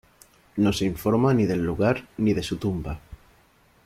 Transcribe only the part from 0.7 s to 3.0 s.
se informa ni del lugar ni de su tumba.